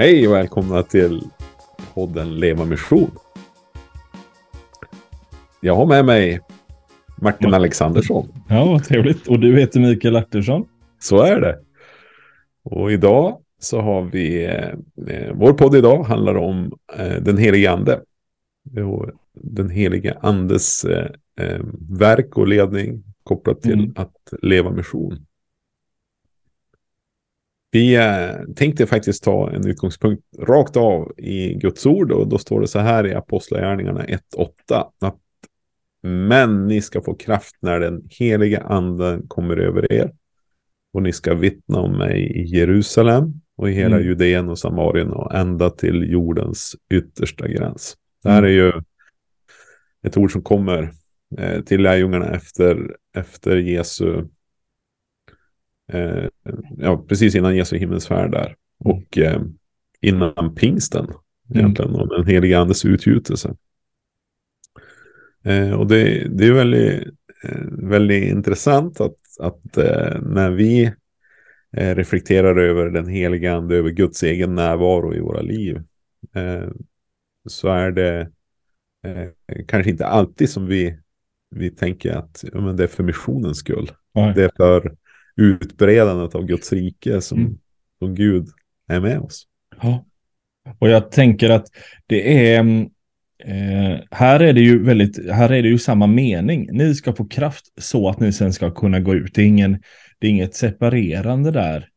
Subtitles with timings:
[0.00, 1.22] Hej och välkomna till
[1.94, 3.10] podden Leva Mission.
[5.60, 6.40] Jag har med mig
[7.22, 8.28] Martin Alexandersson.
[8.48, 9.28] Ja, vad trevligt.
[9.28, 10.68] Och du heter Mikael Artursson.
[10.98, 11.58] Så är det.
[12.62, 18.00] Och idag så har vi, eh, vår podd idag handlar om eh, den helige ande.
[18.84, 21.10] Och den helige andes eh,
[21.40, 21.60] eh
[21.90, 23.92] verk och ledning kopplat till mm.
[23.96, 25.26] att leva mission.
[27.70, 32.60] Vi eh, tänkte faktiskt ta en utgångspunkt rakt av i Guds ord och då står
[32.60, 35.18] det så här i Apostlagärningarna 1.8 att
[36.02, 40.12] men ni ska få kraft när den heliga anden kommer över er
[40.92, 44.08] och ni ska vittna om mig i Jerusalem och i hela mm.
[44.08, 47.96] Judeen och Samarien och ända till jordens yttersta gräns.
[48.22, 48.50] Det här mm.
[48.50, 48.72] är ju
[50.02, 50.92] ett ord som kommer
[51.38, 54.24] eh, till lärjungarna efter, efter Jesu
[55.92, 56.24] eh,
[56.78, 58.56] ja, precis innan Jesu himmelsfärd där.
[58.84, 58.96] Mm.
[58.96, 59.42] Och eh,
[60.00, 61.18] innan pingsten mm.
[61.50, 63.54] egentligen, och den heliga andes utgjutelse.
[65.44, 67.08] Eh, och det, det är väldigt,
[67.44, 70.92] eh, väldigt intressant att, att eh, när vi
[71.70, 75.82] reflekterar över den heliga ande, över Guds egen närvaro i våra liv,
[77.48, 78.30] så är det
[79.68, 80.98] kanske inte alltid som vi,
[81.50, 83.90] vi tänker att ja, men det är för missionens skull.
[84.14, 84.32] Nej.
[84.34, 84.96] Det är för
[85.38, 87.58] utbredandet av Guds rike som, mm.
[87.98, 88.46] som Gud
[88.88, 89.46] är med oss.
[89.80, 90.04] Ja.
[90.78, 91.66] Och jag tänker att
[92.06, 92.60] det är,
[93.44, 96.68] eh, här är det ju väldigt, här är det ju samma mening.
[96.72, 99.34] Ni ska få kraft så att ni sen ska kunna gå ut.
[99.34, 99.82] Det är, ingen,
[100.18, 101.88] det är inget separerande där.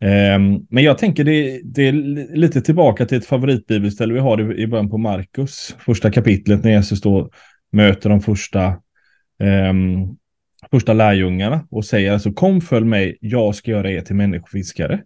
[0.00, 0.38] Eh,
[0.70, 1.92] men jag tänker det, det är
[2.36, 7.00] lite tillbaka till ett favoritbibelställe vi har i början på Markus, första kapitlet när Jesus
[7.00, 7.30] då
[7.72, 8.64] möter de första
[9.40, 9.72] eh,
[10.70, 15.00] första lärjungarna och säger alltså kom följ mig, jag ska göra er till människofiskare.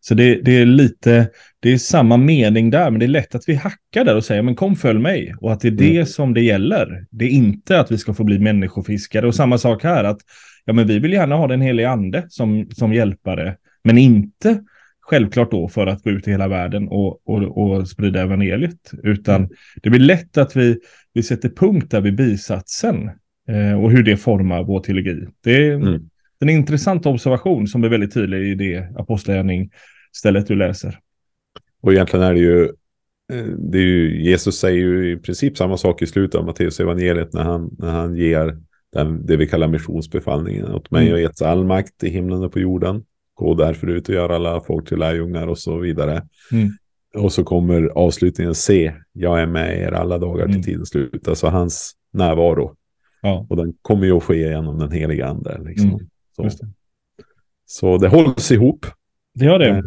[0.00, 3.44] Så det, det, är lite, det är samma mening där, men det är lätt att
[3.46, 6.06] vi hackar där och säger men kom följ mig och att det är det mm.
[6.06, 7.06] som det gäller.
[7.10, 10.18] Det är inte att vi ska få bli människofiskare och samma sak här att
[10.64, 14.62] ja, men vi vill gärna ha den helige ande som, som hjälpare, men inte
[15.00, 19.36] självklart då för att gå ut i hela världen och, och, och sprida evangeliet, utan
[19.36, 19.50] mm.
[19.82, 20.78] det blir lätt att vi,
[21.12, 23.10] vi sätter punkt där vid bisatsen
[23.82, 25.26] och hur det formar vår teologi.
[25.44, 26.08] Det är mm.
[26.40, 29.70] en intressant observation som är väldigt tydlig i det apostlagärning
[30.12, 30.98] stället du läser.
[31.80, 32.62] Och egentligen är det ju,
[33.32, 36.80] eh, det är ju, Jesus säger ju i princip samma sak i slutet av Matteus
[36.80, 38.58] evangeliet när han, när han ger
[38.92, 40.72] den, det vi kallar missionsbefallningen.
[40.72, 41.12] Åt mig mm.
[41.12, 43.04] har getts all makt i himlen och på jorden.
[43.34, 46.22] Gå därför ut och gör alla folk till lärjungar och så vidare.
[46.52, 46.68] Mm.
[47.14, 50.62] Och så kommer avslutningen se, jag är med er alla dagar till mm.
[50.62, 51.28] tidens slut.
[51.28, 52.74] Alltså hans närvaro
[53.22, 53.46] Ja.
[53.50, 55.60] Och den kommer ju att ske genom den heliga ande.
[55.64, 55.88] Liksom.
[55.88, 56.08] Mm.
[56.36, 56.42] Så.
[56.42, 56.50] Det.
[57.66, 57.98] så.
[57.98, 58.86] det hålls ihop.
[59.34, 59.68] Det gör det.
[59.68, 59.82] Eh,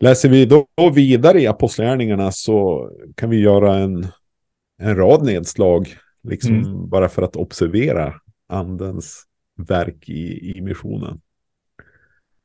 [0.00, 4.06] läser vi då vidare i Apostlagärningarna så kan vi göra en,
[4.78, 5.88] en rad nedslag.
[6.22, 6.88] Liksom mm.
[6.88, 8.14] bara för att observera
[8.46, 9.24] andens
[9.56, 11.20] verk i, i missionen.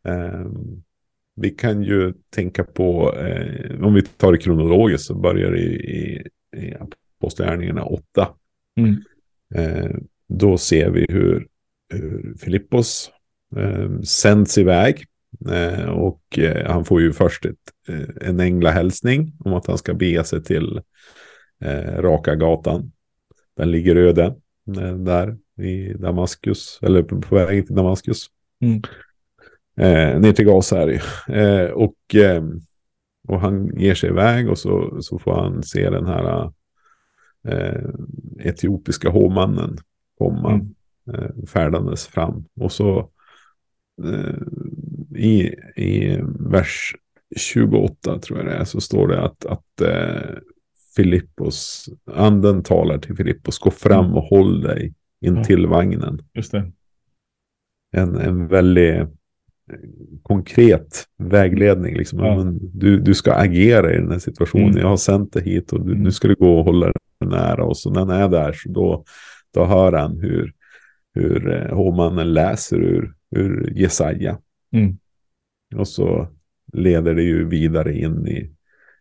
[0.07, 0.45] Eh,
[1.35, 5.75] vi kan ju tänka på, eh, om vi tar det kronologiskt så börjar det i,
[5.75, 6.75] i, i
[7.19, 8.27] Apostlagärningarna 8.
[8.77, 8.95] Mm.
[9.55, 9.95] Eh,
[10.27, 11.47] då ser vi hur,
[11.93, 13.11] hur Filippos
[13.55, 15.05] eh, sänds iväg.
[15.51, 17.57] Eh, och eh, han får ju först ett,
[17.87, 20.81] eh, en änglahälsning om att han ska bege sig till
[21.61, 22.91] eh, Raka gatan.
[23.57, 24.35] Den ligger öde
[24.97, 28.27] där i Damaskus, eller på väg till Damaskus.
[28.61, 28.81] Mm.
[29.77, 31.95] Eh, ner till Gaza är det och,
[33.27, 36.51] och han ger sig iväg och så, så får han se den här
[37.47, 37.89] eh,
[38.39, 39.77] etiopiska hovmannen
[40.17, 40.73] komma mm.
[41.13, 42.45] eh, färdandes fram.
[42.59, 43.09] Och så
[44.03, 44.37] eh,
[45.15, 46.95] i, i vers
[47.35, 50.37] 28 tror jag det är så står det att, att eh,
[50.95, 55.69] Filippos, anden talar till Filippos, gå fram och håll dig in till ja.
[55.69, 56.21] vagnen.
[56.33, 56.71] Just det.
[57.91, 59.09] En, en väldigt
[60.23, 61.95] konkret vägledning.
[61.95, 62.19] Liksom.
[62.19, 62.53] Ja.
[62.73, 64.69] du, du ska agera i den här situationen.
[64.69, 64.81] Mm.
[64.81, 66.03] Jag har sänt dig hit och du, mm.
[66.03, 66.91] nu ska du gå och hålla
[67.25, 67.85] nära oss.
[67.85, 69.03] Och när han är där så då,
[69.53, 70.53] då hör han hur,
[71.13, 74.37] hur eh, hovmannen läser ur, ur Jesaja.
[74.71, 74.97] Mm.
[75.75, 76.27] Och så
[76.73, 78.51] leder det ju vidare in i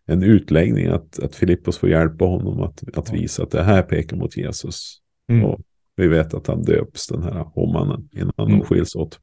[0.07, 4.17] en utläggning att, att Filippos får hjälpa honom att, att visa att det här pekar
[4.17, 4.99] mot Jesus.
[5.29, 5.45] Mm.
[5.45, 5.61] Och
[5.97, 8.59] vi vet att han döps, den här hovmannen, innan mm.
[8.59, 9.21] de skiljs åt.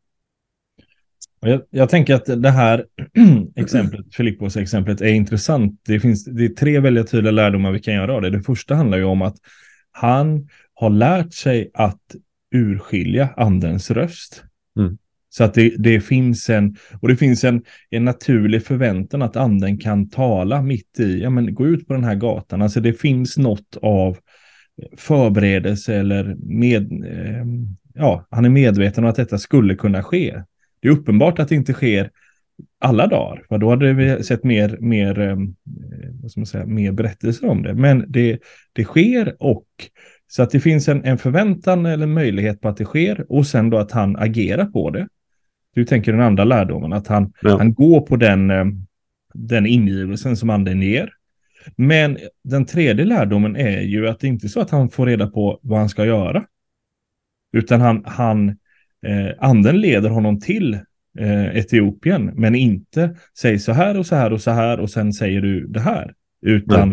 [1.42, 2.86] Jag, jag, tänker att det här
[3.56, 5.82] exemplet, Filippos exemplet är intressant.
[5.86, 8.30] Det finns det är tre väldigt tydliga lärdomar vi kan göra av det.
[8.30, 9.36] Det första handlar ju om att
[9.92, 12.02] han har lärt sig att
[12.56, 14.44] urskilja andens röst.
[14.80, 14.98] Mm.
[15.30, 19.78] Så att det, det finns en, och det finns en, en naturlig förväntan att anden
[19.78, 22.62] kan tala mitt i, ja men gå ut på den här gatan.
[22.62, 24.18] Alltså det finns något av
[24.98, 27.46] förberedelse eller med, eh,
[27.94, 30.44] ja, han är medveten om att detta skulle kunna ske.
[30.80, 32.12] Det är uppenbart att det inte sker
[32.80, 35.38] alla dagar, för då hade vi sett mer, mer, eh,
[36.22, 37.74] vad ska man säga, mer berättelser om det.
[37.74, 38.40] Men det,
[38.74, 39.66] det sker och
[40.28, 43.70] så att det finns en, en förväntan eller möjlighet på att det sker och sen
[43.70, 45.08] då att han agerar på det.
[45.76, 47.58] Du tänker den andra lärdomen, att han, ja.
[47.58, 48.66] han går på den, eh,
[49.34, 51.14] den ingivelsen som anden ger.
[51.76, 55.28] Men den tredje lärdomen är ju att det inte är så att han får reda
[55.28, 56.46] på vad han ska göra.
[57.54, 58.58] Utan han, han
[59.08, 60.74] eh, anden leder honom till
[61.20, 65.14] eh, Etiopien, men inte säg så här och så här och så här och sen
[65.14, 66.14] säger du det här.
[66.42, 66.90] Utan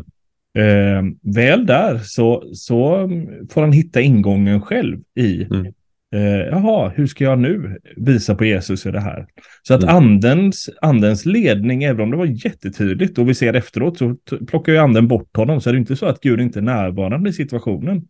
[0.58, 1.02] eh,
[1.34, 3.08] väl där så, så
[3.50, 5.66] får han hitta ingången själv i mm.
[6.14, 9.26] Eh, jaha, hur ska jag nu visa på Jesus i det här?
[9.62, 9.96] Så att mm.
[9.96, 14.16] andens, andens ledning, även om det var jättetydligt och vi ser efteråt så
[14.46, 15.60] plockar ju anden bort honom.
[15.60, 18.02] Så är det inte så att Gud inte är närvarande i situationen.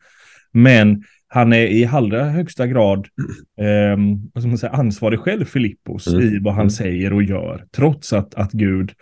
[0.53, 3.07] Men han är i allra högsta grad
[3.61, 3.99] eh,
[4.35, 6.23] vad ska man säga, ansvarig själv, Filippos, mm.
[6.23, 6.71] i vad han mm.
[6.71, 7.65] säger och gör.
[7.77, 8.93] Trots att, att Gud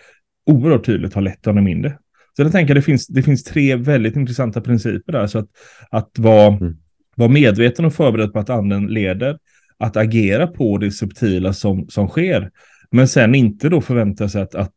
[0.47, 1.99] oerhört tydligt har lett honom in det.
[2.37, 5.27] Så jag tänker att det finns, det finns tre väldigt intressanta principer där.
[5.27, 5.49] Så att,
[5.91, 6.77] att vara mm
[7.17, 9.39] vara medveten och förberedd på att anden leder,
[9.79, 12.51] att agera på det subtila som, som sker.
[12.91, 14.75] Men sen inte då förvänta sig att, att,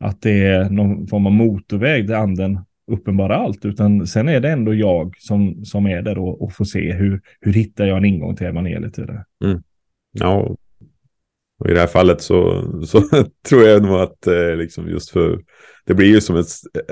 [0.00, 2.58] att det är någon form av motorväg där anden
[2.88, 6.64] uppenbara allt, utan sen är det ändå jag som, som är där och, och får
[6.64, 9.24] se hur, hur hittar jag en ingång till evangeliet i det.
[9.44, 9.62] Mm.
[10.12, 10.56] Ja,
[11.58, 13.02] och i det här fallet så, så
[13.48, 15.38] tror jag nog att eh, liksom just för
[15.88, 16.46] det blir ju som ett,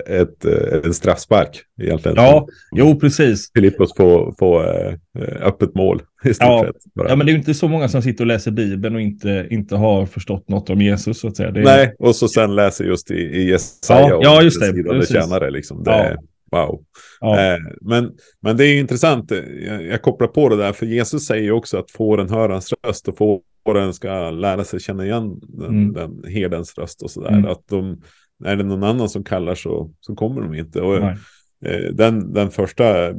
[0.06, 2.16] ett, ett, en straffspark egentligen.
[2.16, 2.46] Ja,
[2.76, 3.50] jo precis.
[3.54, 6.64] Filippos får, får äh, öppet mål i stort ja.
[6.66, 6.82] sett.
[7.08, 9.46] Ja, men det är ju inte så många som sitter och läser Bibeln och inte,
[9.50, 11.48] inte har förstått något om Jesus så att säga.
[11.48, 11.52] Är...
[11.52, 14.82] Nej, och så sen läser just i, i Jesaja ja, ja, just det.
[14.82, 15.84] det tjänare liksom.
[15.84, 16.22] Det, ja.
[16.56, 16.85] Wow.
[17.20, 17.41] Ja.
[17.41, 19.31] Eh, men, men det är intressant,
[19.67, 23.08] jag, jag, kopplar på det där, för Jesus säger också att fåren hör hans röst
[23.08, 23.19] och
[23.67, 25.93] fåren ska lära sig känna igen den, mm.
[25.93, 27.32] den herdens röst och sådär.
[27.32, 27.50] Mm.
[27.50, 28.03] Att de,
[28.44, 30.81] är det någon annan som kallar så, så kommer de inte.
[30.81, 33.14] Och, eh, den, den första eh,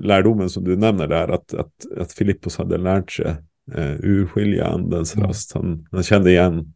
[0.00, 3.34] lärdomen som du nämner där, att, att, att Filippos hade lärt sig
[3.74, 5.28] eh, urskilja andens mm.
[5.28, 5.52] röst.
[5.54, 6.72] Han, han kände igen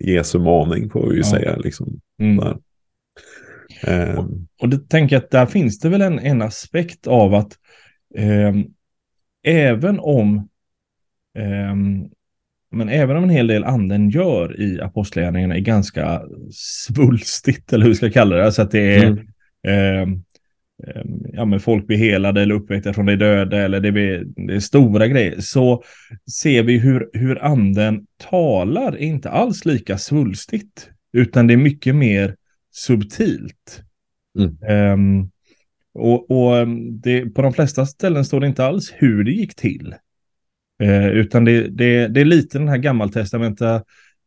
[0.00, 1.30] Jesu maning, får vi ju ja.
[1.30, 1.56] säga.
[1.56, 2.58] Liksom, mm.
[3.86, 4.30] Eh, och,
[4.60, 7.52] och det tänker jag att där finns det väl en, en aspekt av att
[8.14, 8.52] eh,
[9.42, 10.48] även om
[11.38, 11.74] eh,
[12.74, 16.22] men även om en hel del anden gör i apostlagärningarna är ganska
[16.52, 19.22] svulstigt, eller hur vi ska kalla det, alltså att det är mm.
[19.66, 20.14] eh,
[21.32, 24.60] ja, men folk blir helade eller uppväckta från de döda eller det, blir, det är
[24.60, 25.82] stora grejer, så
[26.40, 31.94] ser vi hur, hur anden talar är inte alls lika svulstigt, utan det är mycket
[31.94, 32.36] mer
[32.74, 33.82] subtilt.
[34.38, 34.92] Mm.
[34.92, 35.30] Um,
[35.94, 36.68] och, och
[37.02, 39.94] det, på de flesta ställen står det inte alls hur det gick till.
[40.82, 43.74] Eh, utan det, det, det, är lite den här gammaltestamenta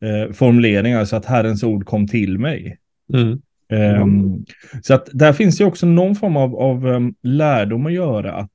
[0.02, 2.78] eh, formuleringen, alltså att Herrens ord kom till mig.
[3.14, 3.42] Mm.
[3.70, 4.46] Mm.
[4.82, 8.52] så att där finns det också någon form av, av um, lärdom att göra att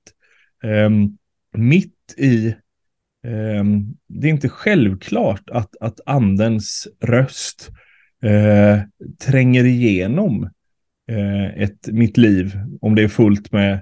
[0.65, 1.19] um,
[1.57, 2.55] mitt i
[3.27, 7.71] um, det är inte självklart att, att andens röst
[8.25, 8.81] uh,
[9.27, 10.43] tränger igenom
[11.13, 13.81] uh, ett, mitt liv om det är fullt med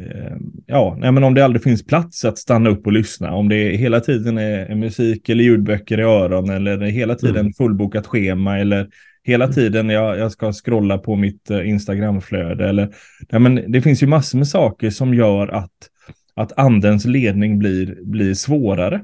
[0.00, 0.36] Eh,
[0.66, 3.76] ja, nej, men om det aldrig finns plats att stanna upp och lyssna, om det
[3.76, 7.52] hela tiden är musik eller ljudböcker i öron eller hela tiden mm.
[7.52, 8.88] fullbokat schema eller
[9.22, 9.54] hela mm.
[9.54, 12.94] tiden jag, jag ska scrolla på mitt uh, Instagramflöde eller
[13.30, 15.90] nej, men det finns ju massor med saker som gör att,
[16.34, 19.02] att andens ledning blir, blir svårare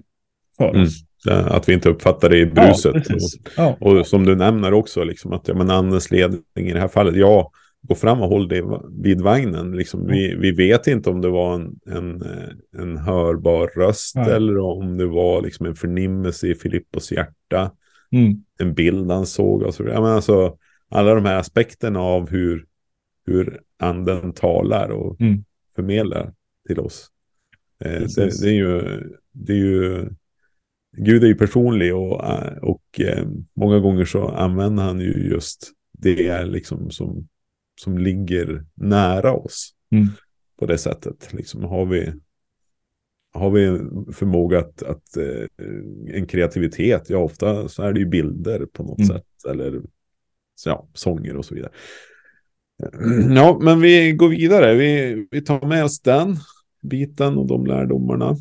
[0.57, 0.87] för mm.
[1.27, 1.47] Oss.
[1.47, 2.95] Att vi inte uppfattar det i bruset.
[3.57, 4.01] Ja, och, ja.
[4.01, 7.17] och, som du nämner också, liksom, att ja, men andens ledning i det här fallet,
[7.17, 7.51] ja,
[7.83, 8.63] gå fram och håll dig
[9.03, 9.73] vid vagnen.
[9.73, 12.23] Liksom, vi, vi vet inte om det var en, en,
[12.79, 14.31] en hörbar röst ja.
[14.31, 17.71] eller om det var liksom en förnimmelse i Filippos hjärta.
[18.13, 18.45] Mm.
[18.61, 20.01] En bild han såg och så vidare.
[20.01, 20.57] Men alltså,
[20.91, 22.65] alla de här aspekterna av hur,
[23.27, 25.45] hur anden talar och mm.
[25.77, 26.33] förmedlar
[26.67, 27.11] till oss.
[27.85, 30.09] Eh, det, det, är ju, det är ju,
[30.97, 32.21] Gud är ju personlig och,
[32.63, 37.29] och eh, många gånger så använder han ju just det liksom som
[37.81, 39.75] som ligger nära oss.
[39.93, 40.07] Mm.
[40.59, 41.33] På det sättet.
[41.33, 42.13] Liksom har vi,
[43.33, 45.67] har vi en förmåga att, att eh,
[46.15, 49.09] en kreativitet, ja ofta så är det ju bilder på något mm.
[49.09, 49.51] sätt.
[49.51, 49.83] Eller
[50.65, 51.73] ja, sånger och så vidare.
[53.35, 54.75] Ja, men vi går vidare.
[54.75, 56.37] Vi, vi tar med oss den
[56.83, 58.37] biten och de lärdomarna.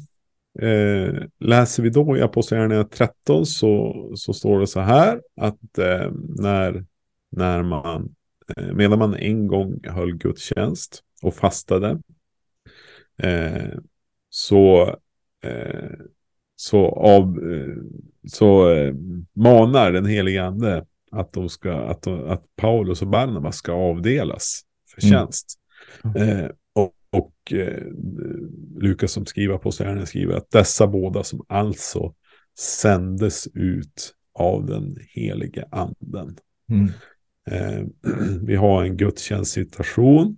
[0.62, 6.12] Eh, läser vi då i Apostlagärningarna 13 så, så står det så här att eh,
[6.39, 6.86] när,
[7.32, 8.15] när man,
[8.58, 12.00] eh, medan man en gång höll gudstjänst och fastade
[13.24, 13.79] eh,
[14.29, 14.96] så,
[15.44, 15.89] eh,
[16.56, 17.39] så, av,
[18.27, 18.68] så
[19.34, 24.62] manar den helige ande att, de ska, att, att Paulus och Barnabas ska avdelas
[24.94, 25.12] för mm.
[25.12, 25.60] tjänst.
[26.03, 26.29] Mm.
[26.29, 26.50] Eh,
[27.11, 27.83] och, eh,
[28.75, 32.13] Lukas som skriver på Stjärnen skriver att dessa båda som alltså
[32.59, 36.37] sändes ut av den helige anden.
[36.69, 36.91] Mm.
[37.51, 37.85] Eh,
[38.41, 40.37] vi har en gudstjänstsituation.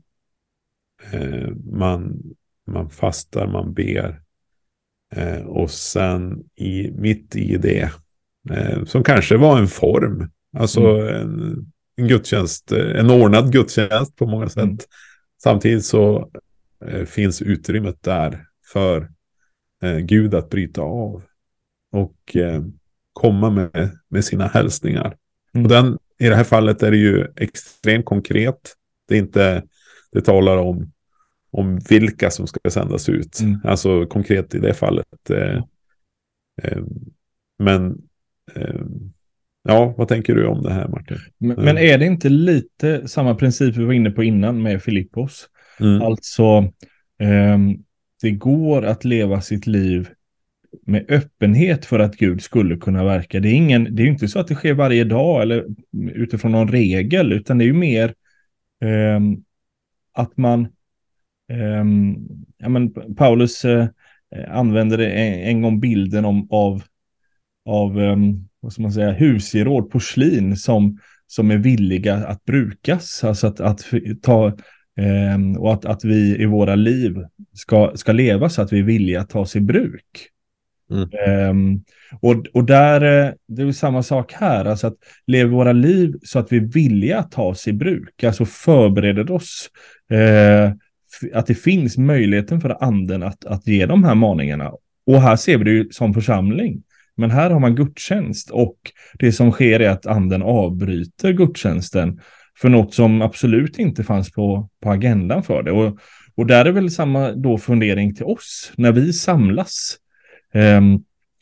[1.12, 2.22] Eh, man,
[2.68, 4.22] man fastar, man ber.
[5.16, 7.92] Eh, och sen i, mitt i det,
[8.50, 11.16] eh, som kanske var en form, alltså mm.
[11.16, 14.64] en, en gudstjänst, en ordnad gudstjänst på många sätt.
[14.64, 14.78] Mm.
[15.44, 16.26] Samtidigt så eh,
[17.06, 19.10] finns utrymmet där för
[19.84, 21.24] eh, Gud att bryta av
[21.92, 22.64] och eh,
[23.14, 25.18] komma med, med sina hälsningar.
[25.54, 25.66] Mm.
[25.66, 28.76] Och den, I det här fallet är det ju extremt konkret.
[29.08, 29.64] Det är inte,
[30.12, 30.92] det talar om,
[31.52, 33.40] om vilka som ska sändas ut.
[33.40, 33.60] Mm.
[33.64, 35.30] Alltså konkret i det fallet.
[35.30, 35.64] Eh,
[36.64, 36.84] eh,
[37.60, 37.98] men
[38.56, 38.82] eh,
[39.64, 41.18] Ja, vad tänker du om det här Martin?
[41.38, 45.48] Men, men är det inte lite samma princip vi var inne på innan med Filippos?
[45.80, 46.02] Mm.
[46.02, 46.72] Alltså,
[47.20, 47.58] eh,
[48.22, 50.10] det går att leva sitt liv
[50.86, 53.40] med öppenhet för att Gud skulle kunna verka.
[53.40, 56.68] Det är, ingen, det är inte så att det sker varje dag eller utifrån någon
[56.68, 58.14] regel, utan det är ju mer
[58.82, 59.20] eh,
[60.14, 60.68] att man...
[61.52, 61.86] Eh,
[62.58, 63.88] ja, men Paulus eh,
[64.48, 66.84] använder en, en gång bilden om, av,
[67.66, 73.24] av ehm, vad ska man säga, husgeråd, porslin som, som är villiga att brukas.
[73.24, 73.86] Alltså att, att
[74.22, 74.58] ta,
[74.98, 77.16] eh, och att, att vi i våra liv
[77.54, 80.32] ska, ska leva så att vi villiga att tas i bruk.
[80.92, 81.50] Mm.
[81.50, 81.84] Um,
[82.22, 86.40] och, och där, eh, det är samma sak här, alltså att leva våra liv så
[86.40, 89.70] att vi att ta oss i bruk, alltså förbereder oss,
[90.14, 90.72] uh,
[91.34, 94.72] att det finns möjligheten för anden att, att ge de här maningarna.
[95.06, 96.84] Och här ser vi det ju som församling.
[97.18, 98.78] Men här har man gudstjänst och
[99.20, 102.20] det som sker är att anden avbryter gudstjänsten
[102.58, 105.72] för något som absolut inte fanns på, på agendan för det.
[105.72, 106.00] Och,
[106.36, 108.72] och där är väl samma då fundering till oss.
[108.76, 109.98] När vi samlas,
[110.54, 110.82] eh,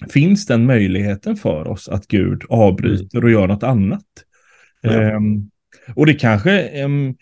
[0.10, 4.06] finns den möjligheten för oss att Gud avbryter och gör något annat?
[4.82, 5.02] Ja.
[5.02, 5.20] Eh,
[5.96, 7.16] och det kanske, um,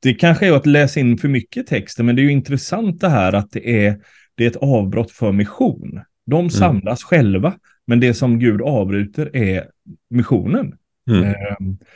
[0.00, 3.08] det kanske är att läsa in för mycket texter, men det är ju intressant det
[3.08, 4.00] här att det är,
[4.34, 6.00] det är ett avbrott för mission.
[6.26, 6.50] De mm.
[6.50, 7.08] samlas mm.
[7.08, 7.54] själva,
[7.86, 9.64] men det som Gud avbryter är
[10.10, 10.74] missionen.
[11.10, 11.24] Mm.
[11.24, 11.34] Eh,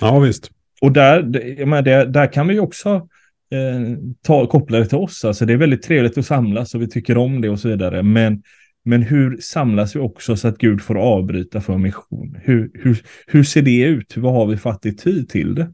[0.01, 0.51] ja, visst.
[0.81, 1.23] Och där,
[1.67, 3.09] menar, där, där kan vi också
[3.51, 5.25] eh, ta, koppla det till oss.
[5.25, 8.03] Alltså det är väldigt trevligt att samlas och vi tycker om det och så vidare.
[8.03, 8.43] Men,
[8.85, 12.39] men hur samlas vi också så att Gud får avbryta för mission?
[12.43, 14.17] Hur, hur, hur ser det ut?
[14.17, 15.73] Vad har vi för attityd till det?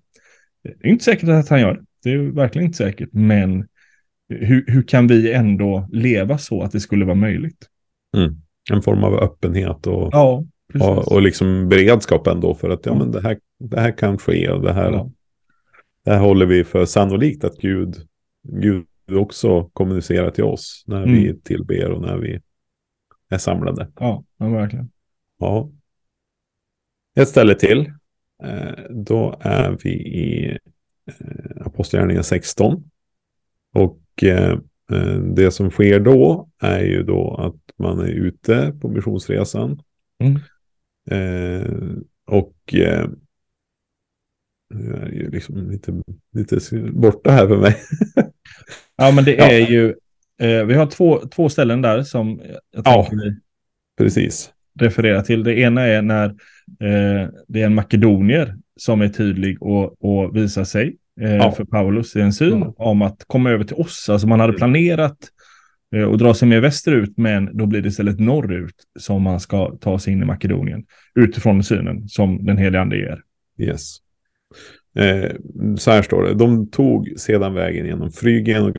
[0.63, 1.85] Det är inte säkert att han gör det.
[2.03, 3.09] Det är verkligen inte säkert.
[3.13, 3.67] Men
[4.29, 7.69] hur, hur kan vi ändå leva så att det skulle vara möjligt?
[8.17, 10.45] Mm en form av öppenhet och, ja,
[10.81, 14.51] och, och liksom beredskap ändå för att ja, men det, här, det här kan ske
[14.51, 15.11] och det här, ja.
[16.05, 17.97] det här håller vi för sannolikt att Gud,
[18.43, 21.15] Gud också kommunicerar till oss när mm.
[21.15, 22.41] vi tillber och när vi
[23.29, 23.93] är samlade.
[23.99, 24.91] Ja, ja verkligen.
[25.39, 25.71] Ja.
[27.17, 27.93] Ett ställe till.
[28.45, 30.59] Eh, då är vi i
[31.07, 32.91] eh, Apostlagärningarna 16.
[33.75, 34.59] Och eh,
[35.35, 39.83] det som sker då är ju då att man är ute på missionsresan.
[40.19, 40.41] Mm.
[41.11, 41.71] Eh,
[42.27, 43.09] och eh,
[44.75, 47.77] är ju liksom lite, lite borta här för mig.
[48.97, 49.69] ja, men det är ja.
[49.69, 49.95] ju,
[50.41, 52.41] eh, vi har två, två ställen där som
[52.73, 53.09] jag ja,
[53.99, 54.51] precis.
[54.81, 55.45] refererar till.
[55.45, 56.27] Det ena är när
[56.81, 61.53] eh, det är en makedonier som är tydlig och, och visar sig eh, ja.
[61.53, 62.75] för Paulus i en syn ja.
[62.77, 64.09] om att komma över till oss.
[64.09, 64.59] Alltså man hade mm.
[64.59, 65.19] planerat
[66.03, 69.99] och dra sig mer västerut, men då blir det istället norrut som man ska ta
[69.99, 70.85] sig in i Makedonien
[71.15, 73.23] utifrån synen som den heliga ande ger.
[73.59, 73.97] Yes.
[74.97, 75.31] Eh,
[75.79, 78.77] så här står det, de tog sedan vägen genom Frygien och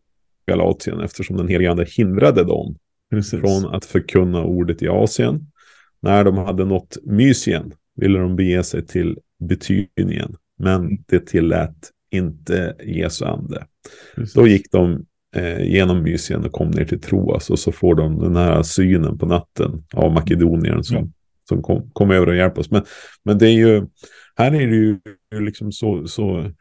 [0.47, 2.75] Galatien eftersom den heliga ande hindrade dem
[3.09, 3.39] Precis.
[3.39, 5.51] från att förkunna ordet i Asien.
[5.99, 10.97] När de hade nått Mysien ville de bege sig till Betynien, men mm.
[11.07, 13.65] det tillät inte Jesu ande.
[14.15, 14.33] Precis.
[14.33, 17.49] Då gick de eh, genom Mysien och kom ner till Troas.
[17.49, 21.11] Och så får de den här synen på natten av Makedonien som, mm.
[21.49, 22.71] som kom, kom över och hjälpte oss.
[22.71, 22.83] Men,
[23.23, 23.85] men det är ju,
[24.35, 24.99] här är det ju
[25.39, 26.51] liksom så, så,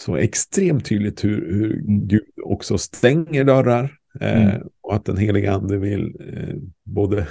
[0.00, 3.98] så extremt tydligt hur, hur Gud också stänger dörrar.
[4.20, 4.62] Eh, mm.
[4.82, 7.26] Och att den heliga ande vill eh, både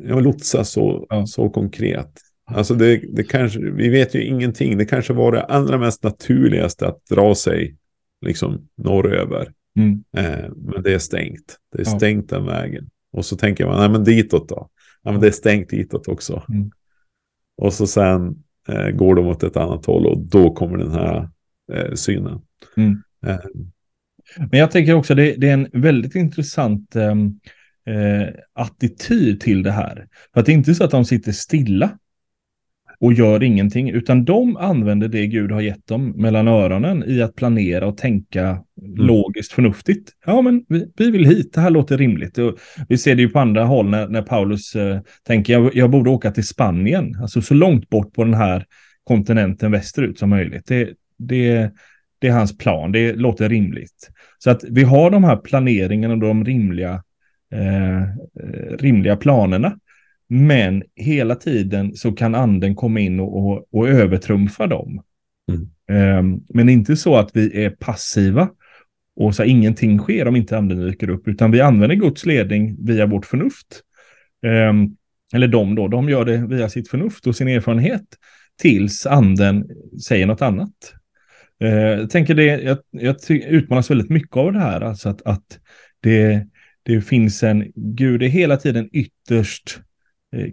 [0.00, 1.26] ja, lotsa så, Ja.
[1.26, 2.10] så konkret.
[2.44, 4.78] Alltså det, det kanske, vi vet ju ingenting.
[4.78, 7.76] Det kanske var det allra mest naturligaste att dra sig
[8.22, 9.52] liksom norröver.
[9.76, 10.04] Mm.
[10.16, 11.56] Eh, men det är stängt.
[11.72, 11.98] Det är Ja.
[11.98, 12.88] stängt den vägen.
[13.12, 14.68] Och så tänker man, nej men ditåt då.
[15.02, 16.42] Ja men det är stängt ditåt också.
[16.48, 16.70] Mm.
[17.56, 21.28] Och så sen eh, går de åt ett annat håll och då kommer den här
[21.72, 22.40] eh, synen.
[22.76, 23.02] Mm.
[23.26, 23.38] Eh,
[24.50, 27.40] Men jag tänker också det, det är en väldigt intressant ehm,
[27.86, 30.08] eh, attityd till det här.
[30.34, 31.98] För att det är inte så att de sitter stilla
[33.02, 37.34] och gör ingenting, utan de använder det Gud har gett dem mellan öronen i att
[37.34, 38.64] planera och tänka
[38.96, 40.10] logiskt förnuftigt.
[40.26, 42.38] Ja, men vi, vi vill hit, det här låter rimligt.
[42.38, 45.90] Och vi ser det ju på andra håll när, när Paulus eh, tänker jag, jag
[45.90, 48.64] borde åka till Spanien, alltså så långt bort på den här
[49.04, 50.66] kontinenten västerut som möjligt.
[50.66, 51.70] Det, det,
[52.18, 54.10] det är hans plan, det låter rimligt.
[54.38, 57.02] Så att vi har de här planeringarna och de rimliga,
[57.52, 59.76] eh, eh, rimliga planerna.
[60.32, 65.02] Men hela tiden så kan anden komma in och, och, och övertrumfa dem.
[65.48, 65.68] Mm.
[65.90, 68.50] Eh, men inte så att vi är passiva
[69.16, 73.06] och så ingenting sker om inte anden dyker upp, utan vi använder Guds ledning via
[73.06, 73.82] vårt förnuft.
[74.46, 74.72] Eh,
[75.34, 78.06] eller de då, de gör det via sitt förnuft och sin erfarenhet
[78.62, 79.68] tills anden
[80.06, 80.94] säger något annat.
[81.60, 85.58] Eh, jag tänker det, jag, jag utmanas väldigt mycket av det här, alltså att, att
[86.00, 86.46] det,
[86.82, 89.80] det finns en, Gud är hela tiden ytterst,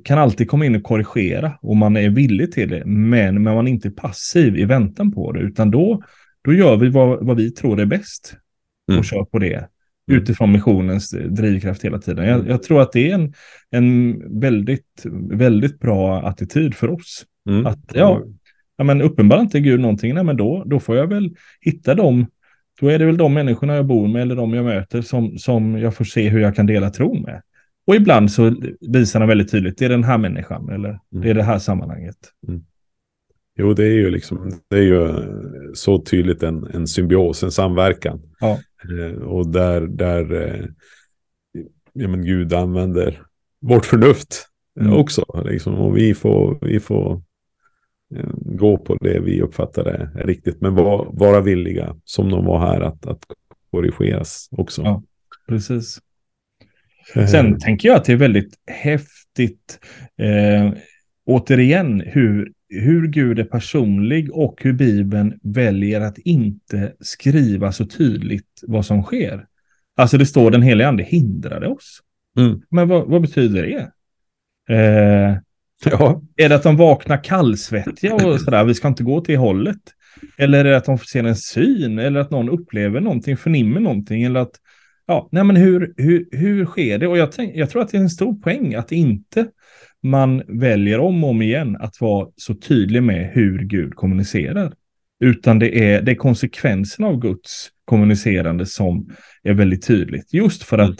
[0.03, 3.67] kan alltid komma in och korrigera och man är villig till det, men, men man
[3.67, 6.01] är inte passiv i väntan på det, utan då,
[6.43, 8.35] då gör vi vad, vad vi tror är bäst
[8.87, 9.03] och Mm.
[9.03, 9.67] kör på det
[10.09, 10.21] Mm.
[10.21, 12.25] utifrån missionens drivkraft hela tiden.
[12.27, 13.33] Jag, jag tror att det är en,
[13.71, 17.25] en väldigt, väldigt bra attityd för oss.
[17.49, 17.65] mm.
[17.65, 18.23] Att, ja,
[18.77, 22.25] ja, men uppenbarar inte Gud någonting, nej, men då, då får jag väl hitta dem.
[22.81, 25.77] Då är det väl de människorna jag bor med eller de jag möter som, som
[25.77, 27.41] jag får se hur jag kan dela tro med.
[27.89, 31.33] Och ibland så visar han väldigt tydligt, det är den här människan eller det är
[31.33, 32.15] det här sammanhanget.
[33.55, 35.25] Jo, det är ju liksom, det är ju eh,
[35.73, 38.21] så tydligt en, en symbios, en samverkan.
[38.39, 38.59] Ja.
[38.89, 40.65] Eh, och där, där eh,
[41.93, 43.21] ja, men Gud använder
[43.61, 44.47] vårt förnuft
[44.79, 44.99] eh, Mm.
[44.99, 45.43] också.
[45.45, 47.21] Liksom, och vi får, vi får
[48.15, 50.61] eh, gå på det vi uppfattar är, är riktigt.
[50.61, 53.23] Men var, vara villiga, som de var här, att, att
[53.71, 54.81] korrigeras också.
[54.81, 55.03] Ja.
[55.47, 55.99] Precis.
[57.15, 59.79] Eh, Sen tänker jag att det är väldigt häftigt,
[60.17, 60.73] eh,
[61.25, 68.63] återigen, hur, hur Gud är personlig och hur Bibeln väljer att inte skriva så tydligt
[68.67, 69.45] vad som sker.
[69.95, 71.99] Alltså det står den heliga ande hindrade oss.
[72.37, 72.61] Mm.
[72.69, 73.91] Men vad, vad betyder det?
[74.75, 75.37] Eh,
[75.85, 79.81] ja, är det att de vaknar kallsvettiga och sådär, vi ska inte gå till hållet?
[80.37, 81.99] Eller är det att de får se en syn?
[81.99, 84.23] Eller att någon upplever någonting, förnimmer någonting?
[84.23, 84.51] Eller att,
[85.09, 87.07] ja, nej men hur, hur, hur sker det?
[87.07, 89.47] Och jag, tänk, jag tror att det är en stor poäng att inte
[90.03, 94.73] man väljer om och om igen att vara så tydlig med hur Gud kommunicerar.
[95.19, 99.09] Utan det är, det är konsekvensen av Guds kommunicerande som
[99.43, 100.33] är väldigt tydligt.
[100.33, 100.89] Just för Mm.
[100.89, 100.99] att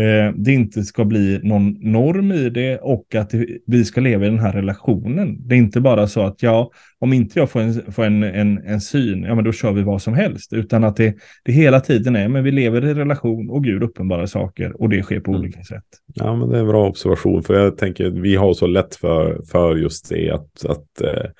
[0.00, 3.30] eh, det inte ska bli någon norm i det och att
[3.66, 5.48] vi ska leva i den här relationen.
[5.48, 8.58] Det är inte bara så att ja, om inte jag får en, får en, en,
[8.58, 10.52] en syn, ja men då kör vi vad som helst.
[10.52, 14.26] Utan att det, det hela tiden är, men vi lever i relation och Gud uppenbarar
[14.26, 15.40] saker och det sker på Mm.
[15.40, 15.84] olika sätt.
[16.14, 17.42] Ja, men det är en bra observation.
[17.42, 20.30] För jag tänker att vi har så lätt för, för just det.
[20.30, 21.30] Att, att, eh,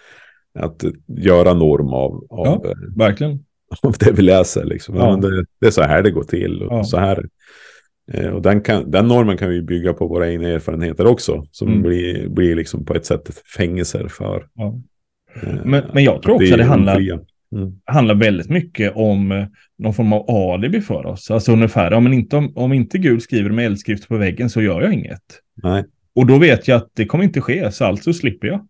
[0.58, 2.70] att göra norm av, av, Ja.
[2.70, 3.44] eh, Verkligen.
[3.82, 4.64] av det vi läser.
[4.64, 4.96] Liksom.
[4.96, 5.10] Ja.
[5.22, 5.28] Ja.
[5.28, 6.62] det, det är så här det går till.
[6.62, 6.84] Och Ja.
[6.84, 7.24] så här.
[8.12, 11.46] Eh, och den, kan, den normen kan vi bygga på våra egna erfarenheter också.
[11.50, 11.82] Som Mm.
[11.82, 14.46] blir, blir liksom på ett sätt fängelser för.
[14.54, 14.80] Ja.
[15.42, 16.96] eh, Men, men jag tror att också vi det handlar.
[17.52, 17.72] Mm.
[17.84, 19.46] handlar väldigt mycket om eh,
[19.78, 21.30] någon form av alibi för oss.
[21.30, 24.82] Alltså ungefär, om, inte, om, om inte Gud skriver med eldskrift på väggen så gör
[24.82, 25.22] jag inget.
[25.62, 25.84] Nej.
[26.14, 28.66] Och då vet jag att det kommer inte ske, så alltså slipper jag.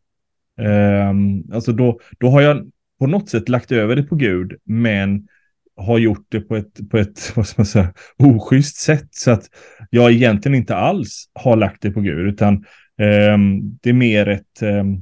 [0.61, 5.27] Ehm, alltså då, då har jag på något sätt lagt över det på Gud, men
[5.79, 9.09] har gjort det på ett, på ett vad ska man säga, oschysst sätt.
[9.11, 9.45] Så att
[9.91, 12.65] jag egentligen inte alls har lagt det på Gud, utan
[12.99, 14.97] ehm, det är mer ett, ehm,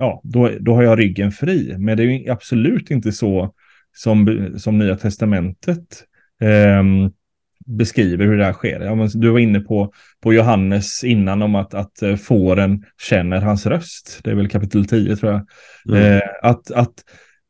[0.00, 1.74] ja, då, då har jag ryggen fri.
[1.78, 3.54] Men det är absolut inte så
[3.96, 6.04] som, som Nya Testamentet
[6.40, 7.10] ehm,
[7.66, 8.80] beskriver hur det här sker.
[8.80, 13.40] Ja, men du var inne på, på Johannes innan om att, att eh, fåren känner
[13.40, 14.20] hans röst.
[14.24, 15.46] Det är väl kapitel 10 tror jag.
[15.88, 16.16] Mm.
[16.16, 16.94] Eh, att att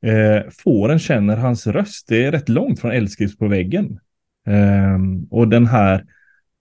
[0.03, 3.99] eh, fåren känner hans röst, det är rätt långt från eldskrift på väggen.
[4.47, 4.99] Eh,
[5.31, 6.05] och den här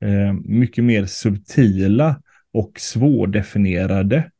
[0.05, 2.21] eh, mycket mer subtila
[2.53, 4.31] och svårdefinierade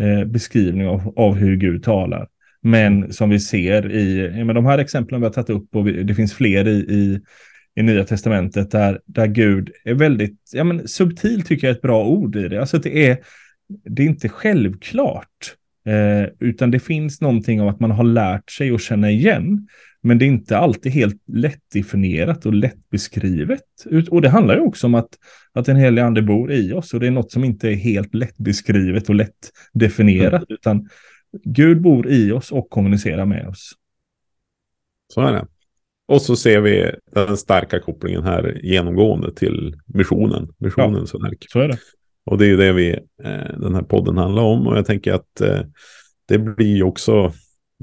[0.00, 2.28] eh, beskrivning av, av hur Gud talar.
[2.62, 6.02] Men som vi ser i men de här exemplen vi har tagit upp och vi,
[6.02, 7.20] det finns fler i, i,
[7.74, 11.82] i Nya Testamentet där, där Gud är väldigt, ja men subtil tycker jag är ett
[11.82, 12.60] bra ord i det.
[12.60, 13.18] Alltså att det är,
[13.84, 18.70] det är inte självklart, eh, utan det finns någonting av att man har lärt sig
[18.70, 19.68] att känna igen.
[20.02, 23.62] Men det är inte alltid helt lättdefinierat och lättbeskrivet.
[24.10, 25.08] Och det handlar ju också om att,
[25.52, 28.14] att en helig ande bor i oss och det är något som inte är helt
[28.14, 30.46] lättbeskrivet och lättdefinierat, mm.
[30.48, 30.88] utan
[31.44, 33.72] Gud bor i oss och kommunicerar med oss.
[35.14, 35.46] Så är det.
[36.06, 41.30] Och så ser vi den starka kopplingen här genomgående till missionen, missionens ja.
[41.48, 41.78] Så är det.
[42.24, 42.90] Och det är ju det vi,
[43.24, 44.66] eh, den här podden handlar om.
[44.66, 45.60] Och jag tänker att eh,
[46.28, 47.32] det blir ju också,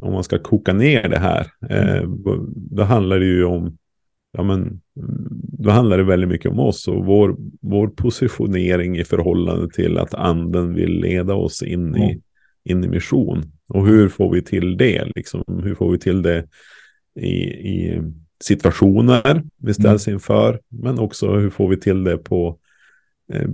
[0.02, 2.24] om man ska koka ner det här, eh, mm.
[2.56, 3.78] då handlar det ju om,
[4.32, 4.82] ja men,
[5.44, 10.14] då handlar det väldigt mycket om oss och vår, vår positionering i förhållande till att
[10.14, 12.22] anden vill leda oss in i, mm.
[12.64, 13.44] in i mission.
[13.70, 15.06] Och hur får vi till det?
[15.16, 15.44] Liksom?
[15.64, 16.46] Hur får vi till det
[17.16, 18.02] i, i
[18.44, 20.16] situationer vi ställs mm.
[20.16, 20.60] inför.
[20.70, 22.58] Men också hur får vi till det på,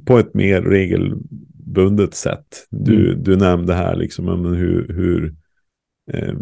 [0.05, 2.67] på ett mer regelbundet sätt.
[2.69, 3.23] Du, mm.
[3.23, 5.35] du nämnde här liksom hur, hur,
[6.11, 6.35] eh,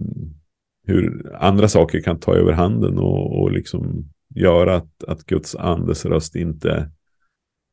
[0.87, 6.05] hur andra saker kan ta över handen och, och liksom göra att, att Guds andes
[6.05, 6.89] röst inte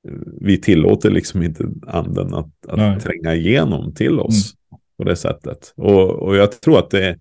[0.09, 4.81] eh, vi tillåter liksom inte anden att, att tränga igenom till oss mm.
[4.97, 5.73] på det sättet.
[5.77, 7.19] Och, och jag tror att det,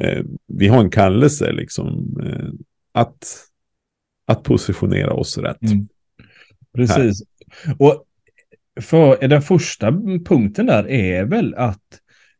[0.00, 2.50] eh, vi har en kallelse liksom, eh,
[2.92, 3.26] att,
[4.26, 5.62] att positionera oss rätt.
[5.62, 5.88] Mm.
[6.74, 7.22] Precis.
[7.78, 8.04] Och
[8.80, 9.92] för den första
[10.24, 11.82] punkten där är väl att,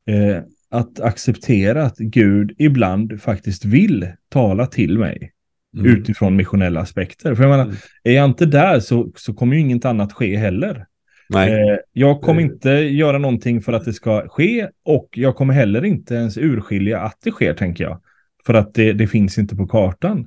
[0.07, 5.33] eh, att acceptera att Gud ibland faktiskt vill tala till mig.
[5.77, 5.87] Mm.
[5.87, 7.35] Utifrån missionella aspekter.
[7.35, 7.77] För jag menar, mm.
[8.03, 10.87] är jag inte där så, så kommer ju inget annat ske heller.
[11.29, 11.53] Nej.
[11.53, 15.85] Eh, jag kommer inte göra någonting för att det ska ske och jag kommer heller
[15.85, 18.01] inte ens urskilja att det sker, tänker jag.
[18.47, 20.27] För att det, det finns inte på kartan.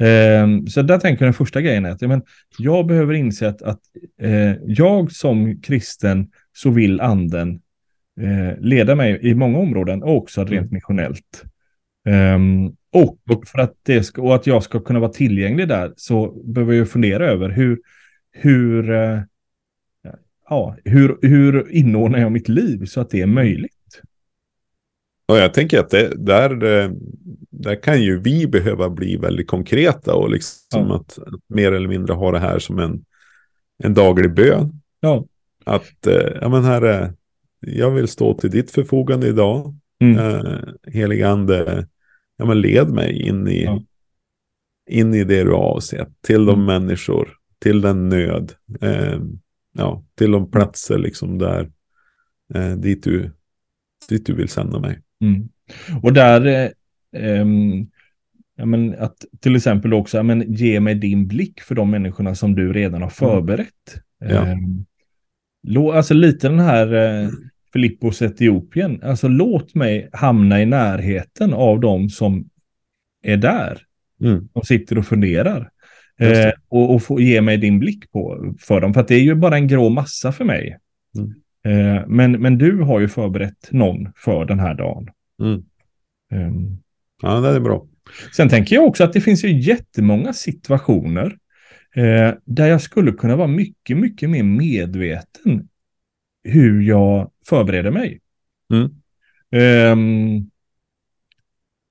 [0.00, 2.22] Eh, så där tänker jag den första grejen är att ja, men,
[2.58, 3.80] jag behöver inse att, att
[4.20, 7.60] eh, jag som kristen så vill anden
[8.20, 10.68] eh, leda mig i många områden och också rent mm.
[10.70, 11.44] missionellt.
[12.08, 16.42] Um, och för att det ska, och att jag ska kunna vara tillgänglig där så
[16.44, 17.78] behöver jag fundera över hur,
[18.32, 19.20] hur uh,
[20.48, 23.75] ja, hur, hur inordnar jag mitt liv så att det är möjligt?
[25.28, 26.90] Och jag tänker att det, där, eh,
[27.50, 30.96] där kan ju vi behöva bli väldigt konkreta och liksom ja.
[30.96, 33.04] att, att, mer eller mindre ha det här som en,
[33.78, 34.80] en daglig bön.
[35.00, 35.26] Ja.
[35.64, 37.14] Att, eh, ja men herre,
[37.60, 39.74] jag vill stå till ditt förfogande idag.
[40.00, 40.18] Mm.
[40.18, 41.86] Eh, helig ande,
[42.36, 43.82] ja men led mig in i, ja.
[44.90, 46.08] in i det du har avsett.
[46.20, 46.64] Till de mm.
[46.64, 48.52] människor, till den nöd.
[48.80, 49.20] Eh,
[49.72, 51.70] ja, till de platser liksom där
[52.54, 53.30] eh, dit, du,
[54.08, 55.02] dit du vill sända mig.
[55.20, 55.48] Mm.
[56.02, 56.70] Och där, eh,
[57.22, 57.86] ehm,
[58.56, 62.34] ja, men att till exempel också, ja, men ge mig din blick för de människorna
[62.34, 63.10] som du redan har mm.
[63.10, 64.02] förberett.
[64.18, 64.46] Ja.
[64.46, 67.30] Eh, alltså lite den här eh,
[67.72, 72.48] Filippos Etiopien, alltså låt mig hamna i närheten av de som
[73.22, 73.82] är där.
[74.22, 74.48] Mm.
[74.52, 75.70] De sitter och funderar.
[76.20, 78.94] Eh, och, och få ge mig din blick på för dem.
[78.94, 80.78] För att det är ju bara en grå massa för mig.
[81.18, 81.34] Mm.
[81.66, 85.08] Eh, men, men du har ju förberett någon för den här dagen.
[85.40, 85.64] Mm.
[86.32, 86.82] Um,
[87.22, 87.86] ja, det är bra.
[88.36, 91.38] Sen tänker jag också att det finns ju jättemånga situationer
[91.94, 95.68] eh, där jag skulle kunna vara mycket, mycket mer medveten
[96.44, 98.20] hur jag förbereder mig.
[98.72, 98.82] Mm.
[99.92, 100.50] Um,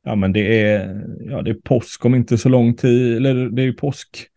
[0.03, 3.61] ja men det är, ja det är påsk om inte så lång tid, eller det
[3.61, 4.27] är ju påsk.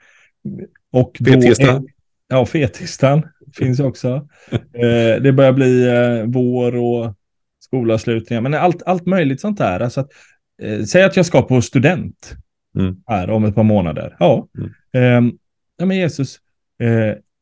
[0.91, 1.89] Och fetistan.
[2.29, 3.23] ja, fetistan
[3.55, 4.29] finns också.
[4.53, 7.15] Eh, det börjar bli eh, vår och
[7.61, 9.81] skolavslutningar, men allt, allt möjligt sånt där.
[9.81, 10.11] Alltså att,
[10.63, 12.35] eh, säg att jag ska på student
[12.79, 12.97] mm.
[13.07, 14.17] här om ett par månader.
[14.19, 15.27] Ja, mm.
[15.27, 15.33] eh,
[15.77, 16.39] ja men Jesus,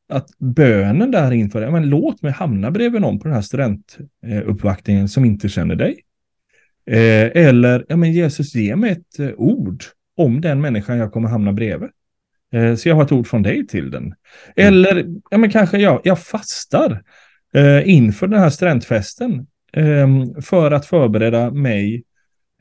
[0.08, 5.08] att bönen där inför, ja, men låt mig hamna bredvid någon på den här studentuppvaktningen
[5.08, 6.02] som inte känner dig.
[6.90, 9.84] Eh, eller, ja men Jesus, ge mig ett ord
[10.16, 11.90] om den människan jag kommer hamna bredvid.
[12.54, 14.02] Eh, så jag har ett ord från dig till den.
[14.02, 14.14] Mm.
[14.56, 17.02] Eller, ja men kanske jag, jag fastar
[17.54, 22.04] eh, inför den här studentfesten ehm, för att förbereda mig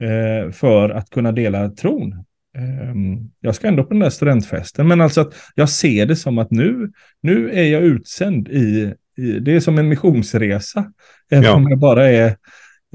[0.01, 2.25] eh, för att kunna dela tron.
[2.57, 6.37] Ehm, jag ska ändå på den där studentfesten, men alltså att jag ser det som
[6.37, 10.91] att nu, nu är jag utsänd i, i det är som en missionsresa.
[11.31, 11.53] Även ja.
[11.53, 12.27] om jag bara är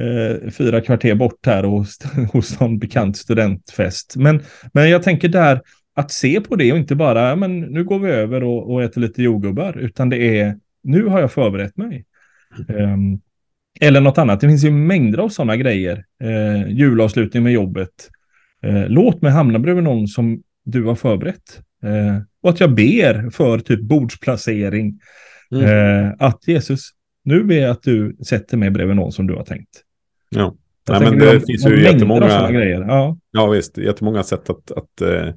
[0.00, 1.98] eh, fyra kvarter bort här hos,
[2.32, 4.16] hos någon bekant studentfest.
[4.16, 5.60] Men, men jag tänker där
[5.94, 9.00] att se på det och inte bara, men nu går vi över och, och äter
[9.00, 12.04] lite jordgubbar, utan det är, nu har jag förberett mig.
[12.68, 13.20] Um,
[13.80, 14.40] eller något annat.
[14.40, 16.04] Det finns ju mängder av sådana grejer.
[16.22, 18.10] Eh, julavslutning med jobbet.
[18.62, 21.60] Eh, låt mig hamna bredvid någon som du har förberett.
[21.82, 25.00] Eh, och att jag ber för typ bordsplacering.
[25.52, 25.64] Mm.
[26.06, 26.90] Eh, att Jesus,
[27.24, 29.70] nu ber jag att du sätter mig bredvid någon som du har tänkt.
[30.30, 30.54] Ja.
[30.88, 32.80] Nej, men det har- finns ju jättemånga- grejer.
[32.80, 33.18] Ja.
[33.30, 35.34] Ja visst, jättemånga sätt att, att eh,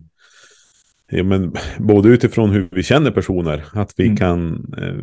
[1.18, 4.18] ja, men, både utifrån hur vi känner personer, att vi Mm.
[4.18, 4.96] kan eh,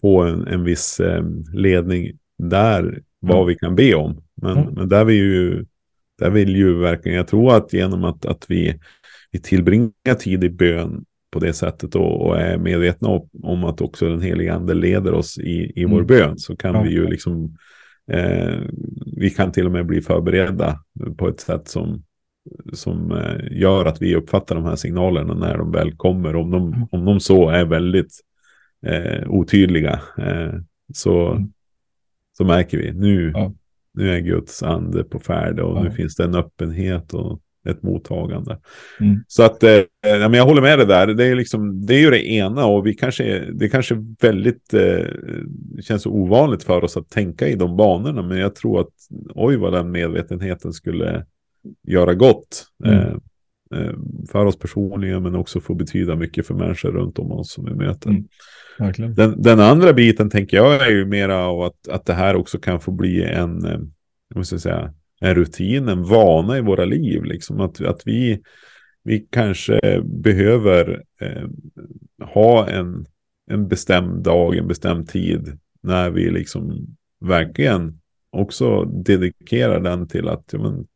[0.00, 3.44] få en, en viss eh, ledning där, vad Ja.
[3.44, 4.22] vi kan be om.
[4.42, 4.70] Men, Ja.
[4.76, 5.64] men där, vi ju,
[6.18, 8.78] där vill ju verkligen, jag tror att genom att, att vi,
[9.30, 13.80] vi tillbringar tid i bön på det sättet och, och är medvetna om, om att
[13.80, 16.06] också den heliga ande leder oss i, i vår Mm.
[16.06, 17.56] bön, så kan vi ju liksom,
[18.10, 18.58] eh,
[19.16, 20.78] vi kan till och med bli förberedda
[21.16, 22.02] på ett sätt som
[22.72, 26.36] som eh, gör att vi uppfattar de här signalerna när de väl kommer.
[26.36, 26.88] Om de, Mm.
[26.90, 28.20] om de så är väldigt
[28.86, 30.52] eh, otydliga eh,
[30.94, 31.52] så, Mm.
[32.38, 33.52] så märker vi nu, Ja.
[33.94, 35.82] nu är Guds ande på färd och Ja.
[35.82, 38.58] nu finns det en öppenhet och ett mottagande.
[39.00, 39.24] Mm.
[39.26, 41.06] Så att, eh, men jag håller med dig där.
[41.06, 45.06] Det är, liksom, det är ju det ena och vi kanske, det kanske väldigt eh,
[45.82, 48.22] känns ovanligt för oss att tänka i de banorna.
[48.22, 48.92] Men jag tror att
[49.34, 51.26] oj vad den medvetenheten skulle
[51.82, 52.66] göra gott.
[52.84, 52.98] Mm.
[52.98, 53.14] Eh,
[53.74, 53.94] eh,
[54.28, 57.74] för oss personligen men också få betyda mycket för människor runt om oss som vi
[57.74, 58.10] möter.
[58.10, 59.14] Mm.
[59.14, 62.58] Den, den andra biten tänker jag är ju mera av att, att det här också
[62.58, 63.80] kan få bli en, eh,
[64.28, 67.24] jag måste säga, en rutin, en vana i våra liv.
[67.24, 68.42] Liksom att, att vi,
[69.04, 71.48] vi kanske behöver eh,
[72.26, 73.06] ha en,
[73.50, 76.86] en bestämd dag, en bestämd tid när vi liksom
[77.20, 80.86] verkligen också dedikerar den till att ja, men,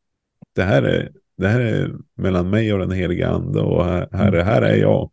[0.56, 4.32] det, här är, det här är mellan mig och den heliga ande och här, här,
[4.32, 5.10] är- här är jag.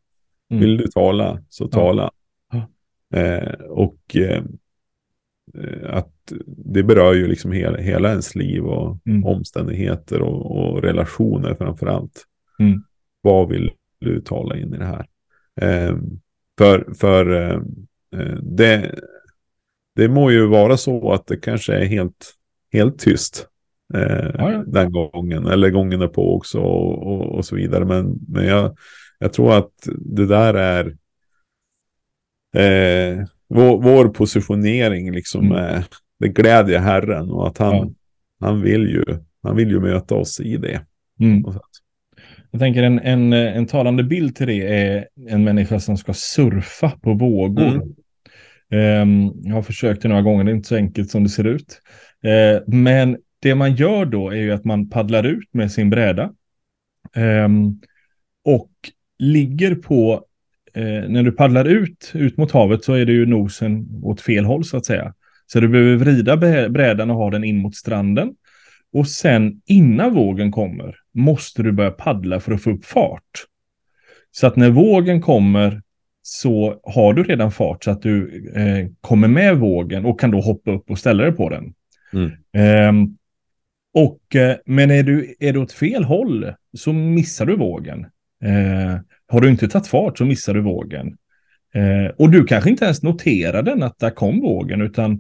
[0.52, 0.62] Mm.
[0.64, 2.12] Vill du tala så tala.
[3.16, 4.44] Eh, och eh,
[5.90, 9.26] att det berör ju liksom hela, hela ens liv och Mm.
[9.26, 12.24] omständigheter och, och relationer framför allt.
[12.60, 12.84] Mm.
[13.22, 15.06] Vad vill du tala in i det här?
[15.62, 15.98] Eh,
[16.58, 17.62] för för eh,
[18.42, 18.96] det,
[19.96, 22.34] det må ju vara så att det kanske är helt,
[22.74, 23.48] helt tyst.
[23.94, 24.64] Eh, Ja.
[24.68, 27.86] Den gången, eller gången därpå också och, och, och så vidare.
[27.86, 28.78] Men, men jag,
[29.20, 30.86] jag tror att det där är
[32.56, 35.58] eh, vår, vår positionering liksom Mm.
[35.58, 35.84] är,
[36.20, 37.90] det glädjer Herren och att han, Ja.
[38.48, 39.04] han, vill ju,
[39.44, 40.82] han vill ju möta oss i det.
[41.20, 41.44] Mm.
[42.52, 46.90] Jag tänker en, en, en talande bild till det är en människa som ska surfa
[47.02, 47.68] på vågor.
[47.76, 47.94] Mm.
[48.72, 51.48] Ehm, jag har försökt det några gånger, det är inte så enkelt som det ser
[51.48, 51.82] ut.
[52.24, 56.34] Eh, men det man gör då är ju att man paddlar ut med sin bräda.
[57.16, 57.82] Ehm,
[58.46, 58.72] och
[59.20, 60.26] ligger på,
[60.74, 64.46] eh, när du paddlar ut, ut mot havet så är det ju nosen åt fel
[64.46, 65.14] håll så att säga.
[65.46, 68.34] Så du behöver vrida brä- brädan och ha den in mot stranden.
[68.94, 73.46] Och sen innan vågen kommer måste du börja paddla för att få upp fart.
[74.32, 75.82] Så att när vågen kommer
[76.22, 80.42] så har du redan fart så att du eh, kommer med vågen och kan då
[80.42, 81.74] hoppa upp och ställa dig på den.
[82.14, 82.32] Mm.
[82.54, 83.18] Ehm,
[83.94, 88.00] och, eh, men är du, är du åt fel håll så missar du vågen.
[88.44, 91.18] Eh, har du inte tagit fart så missar du vågen.
[91.74, 95.12] Eh, och du kanske inte ens noterar den att där kom vågen utan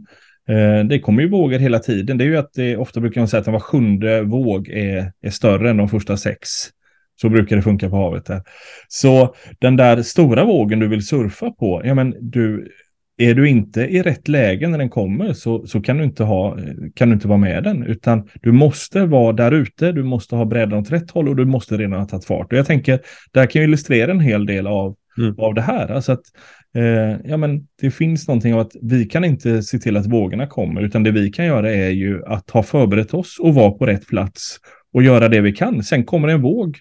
[0.49, 2.17] eh, det kommer ju vågor hela tiden.
[2.17, 5.29] Det är ju att det, ofta brukar man säga att var sjunde våg är, är
[5.29, 6.49] större än de första sex.
[7.21, 8.25] Så brukar det funka på havet.
[8.25, 8.41] Där.
[8.87, 12.71] Så den där stora vågen du vill surfa på, ja men du,
[13.29, 16.57] är du inte i rätt läge när den kommer så, så kan, du inte ha,
[16.95, 17.83] kan du inte vara med den.
[17.83, 21.45] Utan du måste vara där ute, du måste ha brädan åt rätt håll och du
[21.45, 22.51] måste redan ha tagit fart.
[22.53, 22.99] Och jag tänker,
[23.33, 25.35] det här kan ju illustrera en hel del av, Mm.
[25.37, 25.91] av det här.
[25.91, 26.23] Alltså att
[26.75, 30.47] eh, ja, men det finns någonting av att vi kan inte se till att vågorna
[30.47, 33.85] kommer, utan det vi kan göra är ju att ha förberett oss och vara på
[33.85, 34.57] rätt plats
[34.93, 35.83] och göra det vi kan.
[35.83, 36.77] Sen kommer en våg.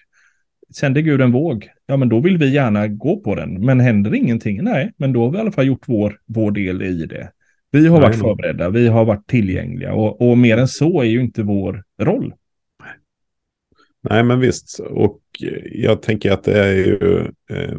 [0.75, 3.65] Sänder Gud en våg, ja men då vill vi gärna gå på den.
[3.65, 6.81] Men händer ingenting, nej, men då har vi i alla fall gjort vår, vår del
[6.81, 7.31] i det.
[7.71, 11.05] Vi har varit Nej, förberedda, vi har varit tillgängliga och, och mer än så är
[11.05, 12.33] ju inte vår roll.
[14.09, 14.79] Nej, men visst.
[14.79, 15.21] Och
[15.71, 16.97] jag tänker att det är ju
[17.49, 17.77] eh,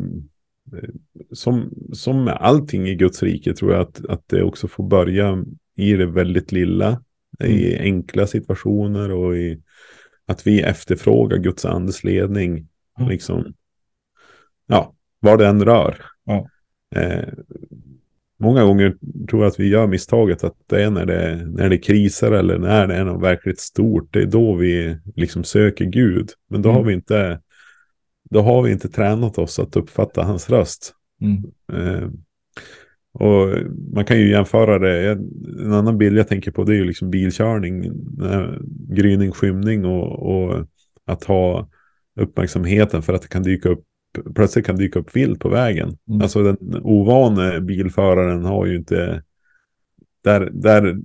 [1.32, 5.44] som, som med allting i Guds rike tror jag att, att det också får börja
[5.76, 7.02] i det väldigt lilla.
[7.44, 9.60] I enkla situationer och i
[10.26, 12.68] att vi efterfrågar Guds andes ledning.
[12.98, 13.08] Ja.
[13.08, 13.54] Liksom,
[14.66, 15.96] ja, vad det än rör.
[16.24, 16.48] Ja.
[16.96, 17.28] Eh,
[18.38, 18.96] många gånger
[19.30, 22.58] tror jag att vi gör misstaget att det är när det, när det krisar eller
[22.58, 24.12] när det är något verkligt stort.
[24.12, 26.30] Det är då vi liksom söker Gud.
[26.50, 26.78] Men då Mm.
[26.78, 27.40] har vi inte
[28.30, 30.94] då har vi inte tränat oss att uppfatta hans röst.
[31.20, 31.44] Mm.
[31.72, 32.08] Eh,
[33.12, 33.48] och
[33.92, 35.10] man kan ju jämföra det.
[35.64, 37.90] En annan bild jag tänker på det är ju liksom bilkörning.
[38.88, 40.66] Gryning, skymning och, och
[41.06, 41.68] att ha
[42.20, 43.84] uppmärksamheten för att det kan dyka upp
[44.34, 45.96] plötsligt kan dyka upp vilt på vägen.
[46.08, 46.22] Mm.
[46.22, 49.22] Alltså den ovane bilföraren har ju inte,
[50.24, 50.96] där, där,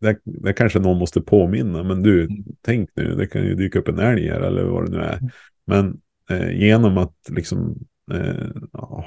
[0.00, 2.44] där, där kanske någon måste påminna, men du, Mm.
[2.62, 5.08] tänk nu, det kan ju dyka upp en älg här eller vad det nu Mm.
[5.08, 5.20] är.
[5.66, 5.96] Men
[6.30, 7.78] eh, genom att liksom
[8.12, 8.46] eh,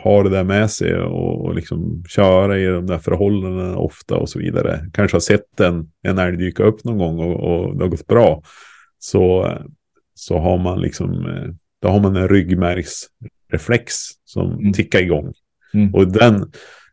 [0.04, 4.30] ha det där med sig och, och liksom köra i de där förhållandena ofta och
[4.30, 4.90] så vidare.
[4.94, 8.08] Kanske har sett en, en älg dyka upp någon gång och, och det har gått
[8.08, 8.42] bra.
[9.00, 9.54] Så,
[10.18, 11.50] så har man liksom, eh,
[11.82, 13.94] då har man en ryggmärgsreflex
[14.26, 14.74] som Mm.
[14.74, 15.34] tickar igång.
[15.74, 15.96] Mm.
[15.96, 16.52] Och den,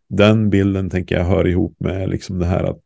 [0.09, 2.81] den bilden tänker jag hör ihop med liksom det här att,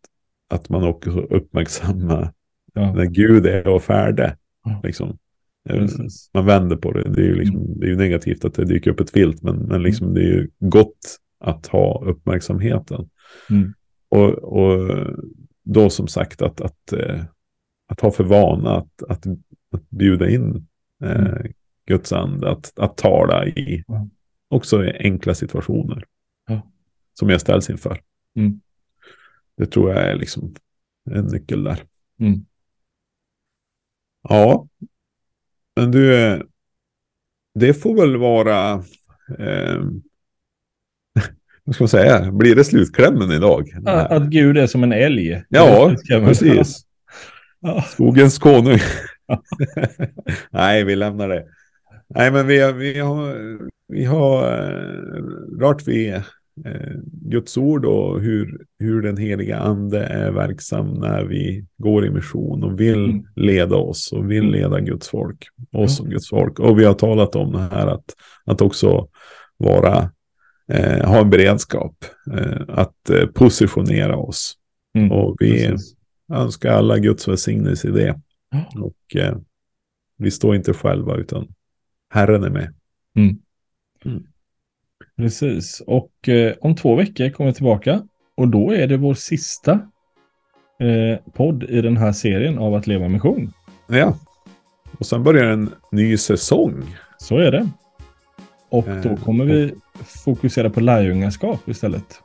[0.51, 2.33] att man också uppmärksammar
[2.75, 2.95] Ja.
[2.95, 4.37] när Gud är och färde.
[4.83, 5.19] Liksom.
[5.69, 6.31] Eh, Precis.
[6.35, 7.03] Man vänder på det.
[7.15, 9.57] Det är ju liksom, det är ju negativt att det dyker upp ett vilt, men,
[9.57, 13.09] men liksom det är ju gott att ha uppmärksamheten.
[13.51, 13.75] Mm.
[14.09, 15.07] Och, och
[15.65, 17.21] då som sagt att, att, eh,
[17.89, 19.25] att ha för vana att, att,
[19.71, 20.67] att bjuda in
[21.05, 21.53] eh, Mm.
[21.87, 23.85] Guds ande, att, att tala i
[24.49, 26.05] också i enkla situationer.
[26.47, 26.71] Ja.
[27.15, 28.01] Som jag ställs inför.
[28.37, 28.61] Mm.
[29.57, 30.55] Det tror jag är liksom
[31.11, 31.85] en nyckel där.
[32.21, 32.45] Mm.
[34.29, 34.69] Ja,
[35.77, 36.41] men du, eh,
[37.55, 38.73] det får väl vara,
[39.39, 39.83] eh,
[41.65, 43.69] vad ska man säga, blir det slutklämmen idag?
[43.87, 45.45] Att, att Gud är som en älg.
[45.49, 46.87] Ja, precis.
[47.61, 47.83] Ja.
[47.83, 48.79] Skogens konung.
[50.51, 51.45] Nej, vi lämnar det.
[52.09, 53.35] Nej, men vi, vi har,
[53.89, 56.23] vi har eh, rört vid eh,
[57.23, 62.65] Guds ord och hur, hur den heliga ande är verksam när vi går i mission
[62.65, 63.25] och vill Mm.
[63.37, 64.53] leda oss och vill Mm.
[64.53, 65.47] leda Guds folk.
[65.73, 66.59] Oss som Guds folk.
[66.61, 68.05] Och vi har talat om det här att,
[68.45, 69.09] att också
[69.57, 70.11] vara,
[70.73, 72.05] eh, ha en beredskap,
[72.39, 74.55] eh, att eh, positionera oss.
[74.99, 75.13] Mm.
[75.13, 75.95] Och vi Precis.
[76.33, 78.21] önskar alla Guds välsignelse i det.
[78.51, 78.83] Ja.
[78.83, 79.37] Och eh,
[80.17, 81.49] vi står inte själva utan
[82.11, 82.75] Herren är med.
[85.17, 85.83] Precis.
[85.87, 88.03] Och eh, om två veckor kommer jag tillbaka.
[88.35, 89.73] Och då är det vår sista
[90.81, 93.53] eh, podd i den här serien av att leva mission.
[93.89, 94.19] Ja.
[94.99, 96.97] Och sen börjar en ny säsong.
[97.19, 97.69] Så är det.
[98.69, 99.75] Och då Eh, kommer vi
[100.25, 102.23] fokusera på lärjungaskap istället.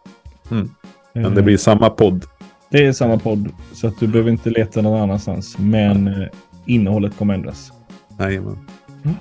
[0.51, 0.69] Mm.
[1.13, 2.25] Men Eh, det blir samma podd.
[2.73, 5.57] Det är samma podd, så att du behöver inte leta någon annanstans.
[5.59, 6.27] Men eh,
[6.65, 7.71] innehållet kommer ändras.
[8.19, 8.57] Jajamän.
[9.03, 9.15] Mm.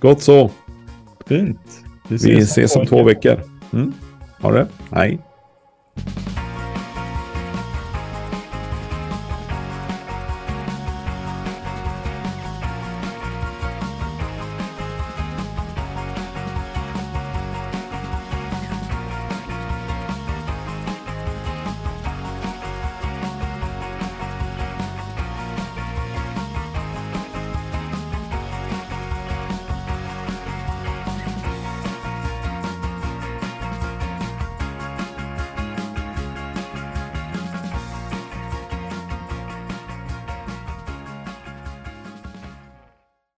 [0.00, 0.50] Gott så.
[1.26, 1.84] Fint.
[2.08, 3.40] Vi ses om två veckor.
[3.72, 3.92] Mm.
[4.40, 4.66] Ha det.
[4.90, 5.18] Hej.